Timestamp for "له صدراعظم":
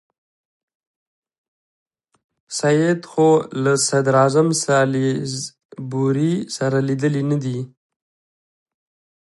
3.63-4.47